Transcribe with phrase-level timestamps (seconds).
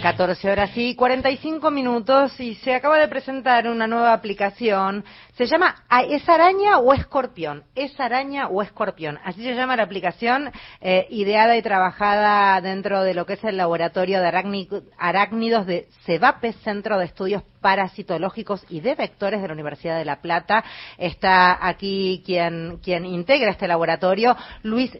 [0.00, 5.04] 14 horas y 45 minutos y se acaba de presentar una nueva aplicación.
[5.36, 7.64] Se llama ¿Es araña o escorpión?
[7.74, 9.18] ¿Es araña o escorpión?
[9.24, 10.50] Así se llama la aplicación,
[10.80, 16.54] eh, ideada y trabajada dentro de lo que es el laboratorio de arácnidos de CEBAPE,
[16.54, 20.64] Centro de Estudios Parasitológicos y de Vectores de la Universidad de La Plata.
[20.98, 24.90] Está aquí quien, quien integra este laboratorio, Luis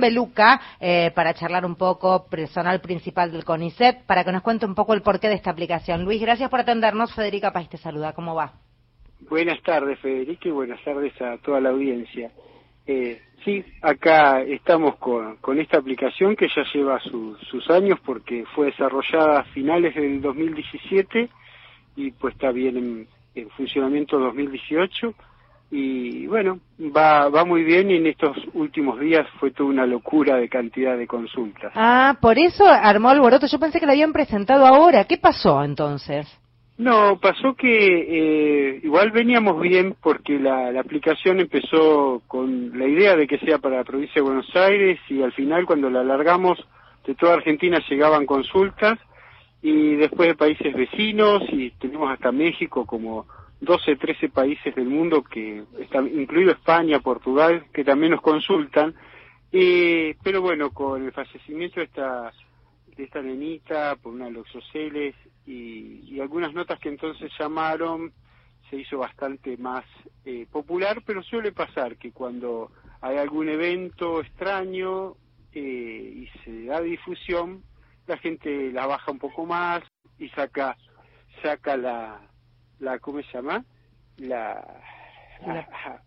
[0.00, 4.74] Beluca, eh, para charlar un poco, personal principal del CONICET, para que nos cuente un
[4.74, 6.04] poco el porqué de esta aplicación.
[6.04, 7.14] Luis, gracias por atendernos.
[7.14, 8.12] Federica País te saluda.
[8.12, 8.52] ¿Cómo va?
[9.28, 12.30] Buenas tardes, Federica, y buenas tardes a toda la audiencia.
[12.86, 18.66] Eh, sí, acá estamos con, con, esta aplicación que ya lleva sus años porque fue
[18.66, 21.28] desarrollada a finales del 2017
[21.96, 25.14] y pues está bien en, en funcionamiento 2018
[25.72, 30.36] y bueno, va, va muy bien y en estos últimos días fue toda una locura
[30.36, 31.72] de cantidad de consultas.
[31.76, 33.46] Ah, por eso armó alboroto.
[33.46, 35.04] Yo pensé que lo habían presentado ahora.
[35.04, 36.26] ¿Qué pasó entonces?
[36.76, 43.14] No, pasó que eh, igual veníamos bien porque la, la, aplicación empezó con la idea
[43.14, 46.58] de que sea para la provincia de Buenos Aires y al final cuando la alargamos
[47.06, 48.98] de toda Argentina llegaban consultas
[49.62, 53.26] y después de países vecinos y tenemos hasta México como
[53.60, 58.94] 12, 13 países del mundo, que están, incluido España, Portugal, que también nos consultan.
[59.52, 62.32] Eh, pero bueno, con el fallecimiento de esta,
[62.96, 65.14] de esta nenita por una loxoceles
[65.46, 68.12] y, y algunas notas que entonces llamaron,
[68.70, 69.84] se hizo bastante más
[70.24, 75.16] eh, popular, pero suele pasar que cuando hay algún evento extraño
[75.52, 77.62] eh, y se da difusión,
[78.10, 79.82] la gente la baja un poco más
[80.18, 80.76] y saca
[81.42, 82.20] saca la
[82.80, 83.64] la ¿cómo se llama?
[84.16, 84.62] La,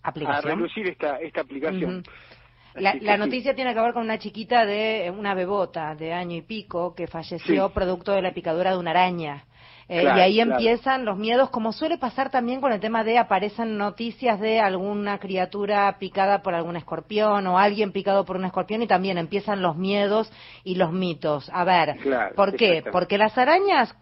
[0.03, 0.51] aplicación.
[0.51, 2.03] A reducir esta, esta aplicación.
[2.75, 6.93] La, noticia tiene que ver con una chiquita de una bebota de año y pico
[6.95, 9.45] que falleció producto de la picadura de una araña.
[9.89, 13.77] Eh, y ahí empiezan los miedos, como suele pasar también con el tema de aparecen
[13.77, 18.87] noticias de alguna criatura picada por algún escorpión o alguien picado por un escorpión y
[18.87, 20.31] también empiezan los miedos
[20.63, 21.49] y los mitos.
[21.53, 21.97] A ver,
[22.35, 22.83] ¿por qué?
[22.91, 23.93] Porque las arañas,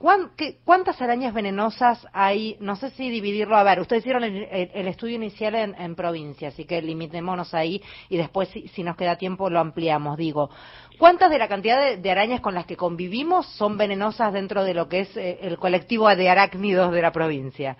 [0.63, 2.57] ¿cuántas arañas venenosas hay?
[2.59, 3.57] No sé si dividirlo.
[3.57, 8.49] A ver, ustedes hicieron el, estudio inicial en, provincia, así que limitémonos ahí y después,
[8.49, 10.17] si, nos queda tiempo, lo ampliamos.
[10.17, 10.49] Digo,
[10.97, 14.87] ¿cuántas de la cantidad de, arañas con las que convivimos son venenosas dentro de lo
[14.87, 17.77] que es eh, el colectivo de arácnidos de la provincia?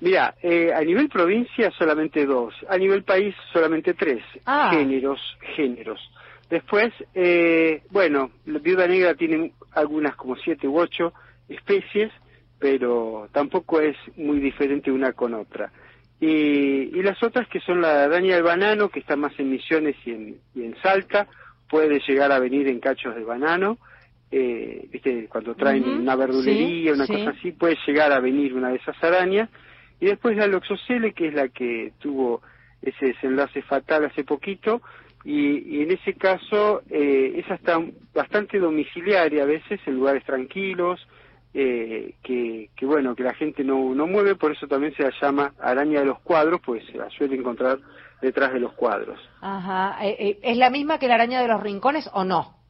[0.00, 4.70] Mira, eh, a nivel provincia solamente dos, a nivel país solamente tres ah.
[4.70, 5.20] géneros,
[5.56, 6.00] géneros.
[6.50, 11.14] Después, eh, bueno, la viuda negra tiene algunas como siete u ocho
[11.48, 12.12] especies,
[12.58, 15.72] pero tampoco es muy diferente una con otra.
[16.20, 19.96] Y, y las otras que son la araña del banano, que está más en Misiones
[20.04, 21.26] y en, y en Salta,
[21.68, 23.78] puede llegar a venir en cachos de banano,
[24.36, 25.28] eh, ¿viste?
[25.28, 29.48] cuando traen una verdulería, una cosa así, puede llegar a venir una de esas arañas.
[30.00, 32.42] Y después la loxocele, que es la que tuvo
[32.82, 34.82] ese desenlace fatal hace poquito,
[35.24, 37.80] y, en ese caso eh, esa está
[38.12, 41.00] bastante domiciliaria a veces en lugares tranquilos,
[41.54, 45.12] eh, que, que, bueno, que la gente no, no mueve, por eso también se la
[45.22, 47.78] llama araña de los cuadros, pues se la suele encontrar
[48.20, 49.20] detrás de los cuadros.
[49.40, 52.63] Ajá, eh, ¿es la misma que la araña de los rincones o no?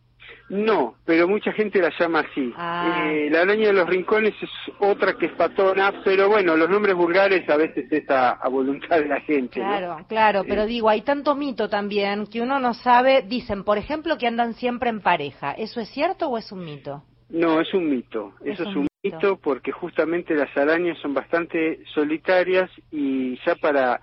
[0.48, 2.52] No, pero mucha gente la llama así.
[2.56, 3.06] Ah.
[3.06, 6.94] Eh, la araña de los rincones es otra que es patona, pero bueno, los nombres
[6.94, 9.60] vulgares a veces es a, voluntad de la gente.
[9.60, 10.66] Claro, claro, pero eh.
[10.66, 13.22] digo, hay tanto mito también que uno no sabe.
[13.22, 15.52] Dicen, por ejemplo, que andan siempre en pareja.
[15.52, 17.02] ¿Eso es cierto o es un mito?
[17.30, 18.34] No, es un mito.
[18.44, 24.00] Eso es un mito porque justamente las arañas son bastante solitarias y ya para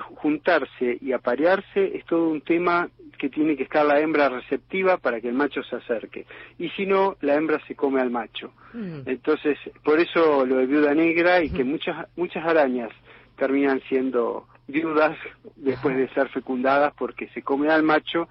[0.00, 2.88] juntarse y aparearse es todo un tema
[3.18, 6.26] que tiene que estar la hembra receptiva para que el macho se acerque.
[6.58, 8.52] Y si no, la hembra se come al macho.
[8.72, 9.00] Mm.
[9.06, 12.90] Entonces, por eso lo de viuda negra y que muchas, muchas arañas
[13.36, 15.16] terminan siendo viudas
[15.56, 18.28] después de ser fecundadas porque se come al macho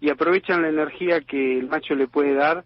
[0.00, 2.64] y aprovechan la energía que el macho le puede dar,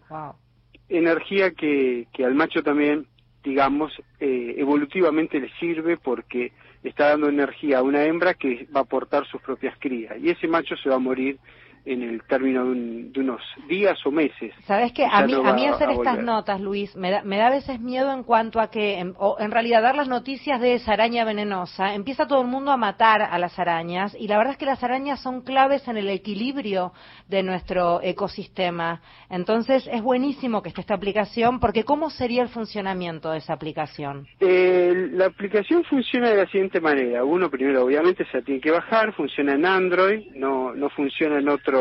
[0.89, 3.07] energía que, que al macho también,
[3.43, 6.51] digamos, eh, evolutivamente le sirve porque
[6.83, 10.15] está dando energía a una hembra que va a aportar sus propias crías.
[10.21, 11.37] Y ese macho se va a morir
[11.85, 14.53] en el término de, unos días o meses.
[14.65, 17.51] Sabes que a mí, a mí hacer estas notas, Luis, me da, me da a
[17.51, 20.93] veces miedo en cuanto a que, en, o en realidad, dar las noticias de esa
[20.93, 24.57] araña venenosa, empieza todo el mundo a matar a las arañas y la verdad es
[24.57, 26.93] que las arañas son claves en el equilibrio
[27.27, 29.01] de nuestro ecosistema.
[29.29, 34.27] Entonces es buenísimo que esté esta aplicación porque ¿cómo sería el funcionamiento de esa aplicación?
[34.39, 37.23] Eh, la aplicación funciona de la siguiente manera.
[37.23, 41.49] Uno primero obviamente se la tiene que bajar, funciona en Android, no, no funciona en
[41.49, 41.72] otro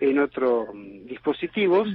[0.00, 1.88] en otros mm, dispositivos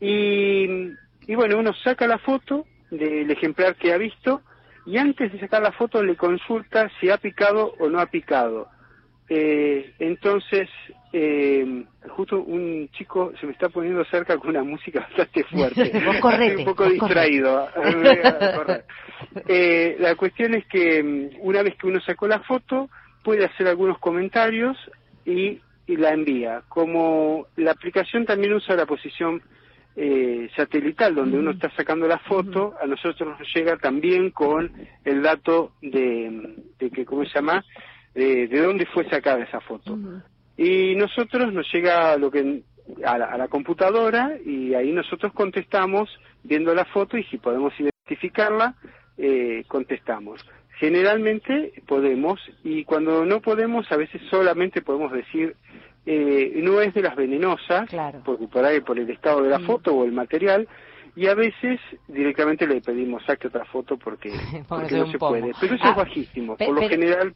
[0.00, 0.92] y
[1.28, 4.40] y bueno, uno saca la foto del ejemplar que ha visto
[4.86, 8.68] y antes de sacar la foto le consulta si ha picado o no ha picado.
[9.28, 10.70] Eh, entonces,
[11.12, 15.82] eh, justo un chico se me está poniendo cerca con una música bastante fuerte.
[15.94, 17.68] Estoy un poco distraído.
[19.46, 22.88] eh, la cuestión es que mm, una vez que uno sacó la foto,
[23.22, 24.78] puede hacer algunos comentarios
[25.26, 26.62] y, y la envía.
[26.68, 29.42] Como la aplicación también usa la posición
[29.96, 34.70] eh, satelital donde uno está sacando la foto, a nosotros nos llega también con
[35.04, 37.64] el dato de, de que, ¿cómo se llama?
[38.14, 39.98] De, de dónde fue sacada esa foto.
[40.56, 42.62] Y nosotros nos llega lo que
[43.04, 46.08] a la, computadora y ahí nosotros contestamos
[46.42, 48.74] viendo la foto y si podemos identificarla,
[49.16, 50.44] eh, contestamos.
[50.78, 55.56] Generalmente podemos y cuando no podemos a veces solamente podemos decir
[56.10, 57.86] eh, no es de las venenosas,
[58.24, 59.66] porque por ahí por el estado de la mm.
[59.66, 60.66] foto o el material,
[61.14, 64.30] y a veces directamente le pedimos saque otra foto porque,
[64.70, 65.52] no se puede.
[65.60, 67.34] Pero eso es ah, bajísimo, por lo general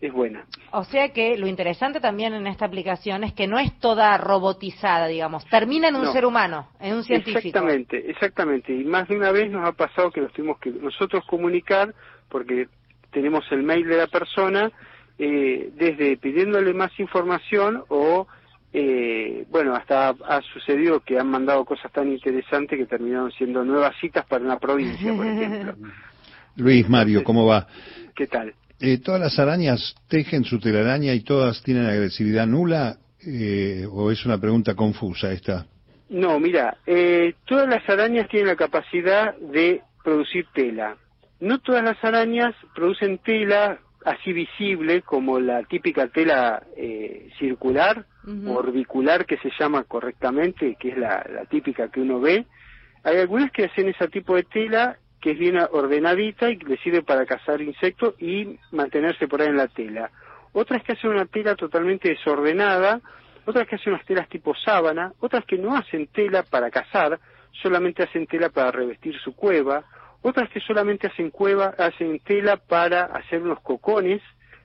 [0.00, 0.44] es buena.
[0.72, 5.06] O sea que lo interesante también en esta aplicación es que no es toda robotizada,
[5.06, 7.38] digamos, termina en un ser humano, en un científico.
[7.38, 8.74] Exactamente, exactamente.
[8.74, 11.94] Y más de una vez nos ha pasado que nos tuvimos que nosotros comunicar,
[12.28, 12.66] porque
[13.12, 14.72] tenemos el mail de la persona,
[15.18, 18.28] eh, desde pidiéndole más información o,
[18.72, 23.96] eh, bueno, hasta ha sucedido que han mandado cosas tan interesantes que terminaron siendo nuevas
[24.00, 25.74] citas para una provincia, por ejemplo.
[26.56, 27.66] Luis Mario, ¿cómo va?
[28.14, 28.54] ¿Qué tal?
[28.78, 32.98] Eh, ¿Todas las arañas tejen su telaraña y todas tienen agresividad nula?
[33.90, 35.66] ¿O es una pregunta confusa esta?
[36.08, 36.78] No, mira,
[37.44, 40.96] todas las arañas tienen la capacidad de producir tela.
[41.40, 48.06] No todas las arañas producen tela así visible como la típica tela eh, circular
[48.46, 52.44] orbicular que se llama correctamente, que es la, típica que uno ve.
[53.04, 57.02] Hay algunas que hacen ese tipo de tela que es bien ordenadita y le sirve
[57.02, 60.10] para cazar insectos y mantenerse por ahí en la tela.
[60.52, 63.00] Otras que hacen una tela totalmente desordenada,
[63.46, 67.18] otras que hacen unas telas tipo sábana, otras que no hacen tela para cazar,
[67.62, 69.84] solamente hacen tela para revestir su cueva,
[70.22, 74.20] otras que solamente hacen cueva, hacen tela para hacer unos cocones,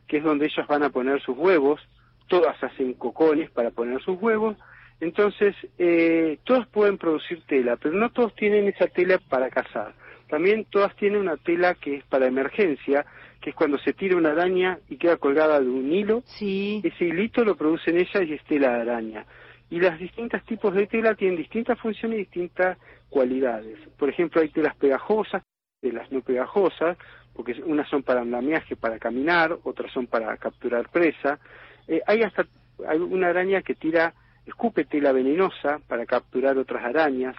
[0.08, 1.80] que es donde ellos van a poner sus huevos,
[2.28, 4.58] todas hacen cocones para poner sus huevos,
[5.00, 9.94] entonces eh, todos pueden producir tela, pero no todos tienen esa tela para cazar.
[10.30, 13.06] También todas tienen una tela que es para emergencia,
[13.42, 16.82] que es cuando se tira una araña y queda colgada de un hilo, sí.
[16.84, 19.26] ese hilito lo producen ellas y es tela de araña.
[19.74, 22.78] Y los distintos tipos de tela tienen distintas funciones y distintas
[23.10, 23.76] cualidades.
[23.98, 25.42] Por ejemplo, hay telas pegajosas,
[25.82, 26.96] telas no pegajosas,
[27.34, 31.40] porque unas son para andamiaje, para caminar, otras son para capturar presa.
[31.88, 32.46] Eh, hay hasta
[32.88, 34.14] hay una araña que tira,
[34.46, 37.36] escupe tela venenosa para capturar otras arañas.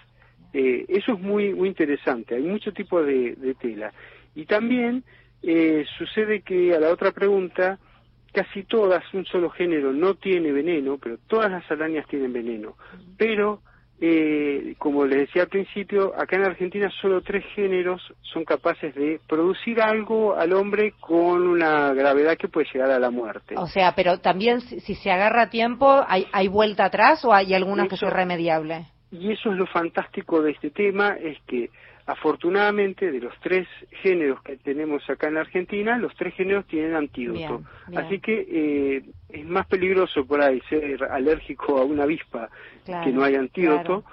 [0.53, 3.93] Eh, eso es muy, muy interesante, hay mucho tipo de, tela.
[4.35, 5.05] Y también
[5.41, 7.79] eh, sucede que a la otra pregunta,
[8.35, 12.75] casi todas, un solo género no tiene veneno, pero todas las arañas tienen veneno.
[13.17, 13.61] Pero
[14.01, 19.21] eh, como les decía al principio, acá en Argentina solo tres géneros son capaces de
[19.29, 23.55] producir algo al hombre con una gravedad que puede llegar a la muerte.
[23.57, 27.55] O sea, pero también si, se agarra a tiempo, ¿hay, ¿hay vuelta atrás o hay
[27.55, 28.87] algunas que son irremediables?
[29.13, 31.71] Y eso es lo fantástico de este tema, es que
[32.07, 33.67] Afortunadamente, de los tres
[34.03, 37.63] géneros que tenemos acá en la Argentina, los tres géneros tienen antídoto.
[37.97, 42.51] Así que eh, es más peligroso por ahí ser alérgico a una avispa
[42.85, 44.05] que no hay antídoto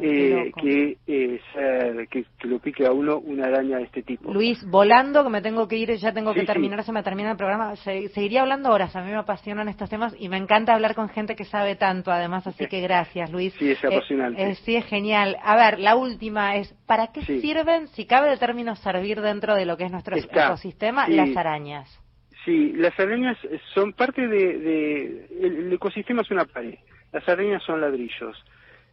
[0.00, 4.32] eh, que, eh, ser, que, lo pique a uno una araña de este tipo.
[4.32, 7.36] Luis, volando, que me tengo que ir, ya tengo que terminar, se me termina el
[7.36, 7.76] programa.
[7.76, 11.36] seguiría hablando horas, a mí me apasionan estos temas y me encanta hablar con gente
[11.36, 13.54] que sabe tanto, además, así que gracias, Luis.
[13.54, 14.54] Sí, es apasionante.
[14.56, 15.36] sí, es genial.
[15.42, 19.66] A ver, la última es, ¿para qué sirven, si cabe el término servir dentro de
[19.66, 22.00] lo que es nuestro ecosistema, las arañas?
[22.44, 23.36] Sí, las arañas
[23.74, 26.78] son parte de, el, ecosistema es una pared.
[27.12, 28.36] Las arañas son ladrillos.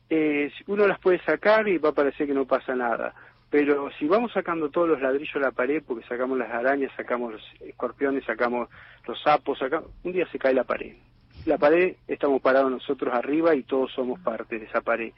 [0.10, 3.14] Eh, uno las puede sacar y va a parecer que no pasa nada.
[3.50, 7.34] Pero si vamos sacando todos los ladrillos de la pared, porque sacamos las arañas, sacamos
[7.34, 8.70] los escorpiones, sacamos
[9.08, 9.60] los sapos,
[10.04, 10.96] un día se cae la pared.
[11.46, 15.14] La pared, estamos parados nosotros arriba y todos somos parte de esa pared.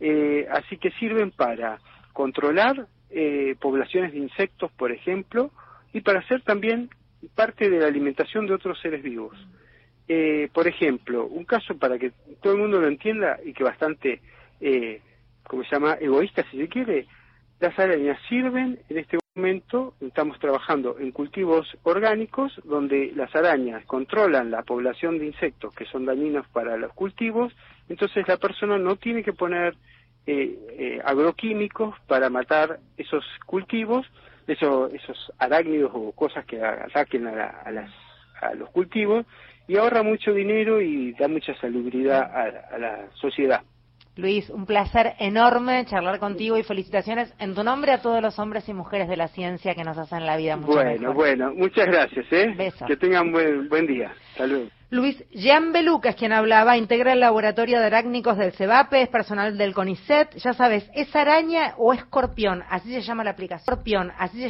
[0.00, 1.78] Eh, así que sirven para
[2.12, 5.50] controlar eh, poblaciones de insectos, por ejemplo,
[5.92, 6.90] y para hacer también
[7.34, 9.36] parte de la alimentación de otros seres vivos.
[10.08, 14.20] Eh, por ejemplo, un caso para que todo el mundo lo entienda y que bastante,
[14.60, 15.00] eh,
[15.42, 17.06] como se llama, egoísta si se quiere,
[17.60, 24.50] las arañas sirven en este momento, estamos trabajando en cultivos orgánicos donde las arañas controlan
[24.50, 27.52] la población de insectos que son dañinos para los cultivos,
[27.88, 29.74] entonces la persona no tiene que poner
[31.04, 34.06] agroquímicos para matar esos cultivos,
[34.46, 37.90] esos, esos arácnidos o cosas que ataquen a, las,
[38.40, 39.26] a los cultivos,
[39.66, 42.22] y ahorra mucho dinero y da mucha salubridad
[42.72, 43.62] a la sociedad.
[44.18, 48.68] Luis, un placer enorme charlar contigo y felicitaciones en tu nombre a todos los hombres
[48.68, 52.26] y mujeres de la ciencia que nos hacen la vida mucho bueno, Bueno, muchas gracias,
[52.32, 52.72] ¿eh?
[52.88, 54.12] Que tengan buen, buen día.
[54.36, 54.68] Salud.
[54.90, 55.74] Luis Jean
[56.08, 60.54] es quien hablaba, integra el laboratorio de arácnicos del CEBAPE, es personal del CONICET, ya
[60.54, 62.64] sabes, ¿es araña o escorpión?
[62.70, 63.64] Así se llama la aplicación.
[63.68, 64.46] Escorpión, así se